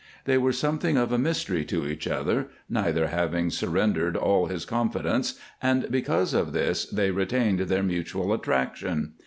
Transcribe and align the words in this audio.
They 0.25 0.39
were 0.39 0.51
something 0.51 0.97
of 0.97 1.11
a 1.11 1.19
mystery 1.19 1.63
to 1.65 1.85
each 1.87 2.07
other, 2.07 2.47
neither 2.67 3.09
having 3.09 3.51
surrendered 3.51 4.17
all 4.17 4.47
his 4.47 4.65
confidence, 4.65 5.39
and 5.61 5.91
because 5.91 6.33
of 6.33 6.53
this 6.53 6.85
they 6.87 7.11
retained 7.11 7.59
their 7.59 7.83
mutual 7.83 8.33
attraction. 8.33 9.13